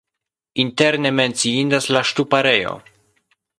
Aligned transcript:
Interne 0.63 1.11
menciindas 1.19 1.91
la 1.97 2.03
ŝtuparejo. 2.13 2.75